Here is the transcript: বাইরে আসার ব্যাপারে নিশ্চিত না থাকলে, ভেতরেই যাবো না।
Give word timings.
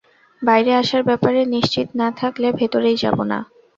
বাইরে 0.41 0.71
আসার 0.75 1.01
ব্যাপারে 1.03 1.41
নিশ্চিত 1.55 1.87
না 1.95 2.07
থাকলে, 2.19 2.47
ভেতরেই 2.59 2.97
যাবো 3.03 3.23
না। 3.23 3.39